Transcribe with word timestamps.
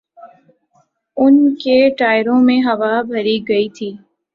ان 1.17 1.33
کے 1.55 1.77
ٹائروں 1.97 2.39
میں 2.41 2.59
ہوا 2.61 3.01
بھری 3.01 3.39
گئی 3.47 3.69
تھی۔ 3.69 3.91